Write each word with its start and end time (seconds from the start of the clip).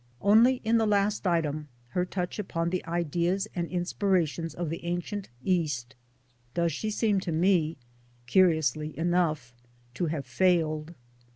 Only 0.23 0.61
in 0.63 0.79
the 0.79 0.87
last 0.87 1.27
item 1.27 1.67
her 1.89 2.05
touch 2.05 2.39
upon 2.39 2.71
the 2.71 2.83
ideas 2.87 3.47
and 3.55 3.67
inspirations 3.67 4.55
of 4.55 4.71
the 4.71 4.83
ancient 4.83 5.29
East 5.43 5.93
does 6.55 6.71
she 6.71 6.89
seem 6.89 7.19
to 7.19 7.31
me, 7.31 7.77
curiously 8.25 8.97
enough, 8.97 9.53
to 9.93 10.07
have 10.07 10.25
failed. 10.25 10.95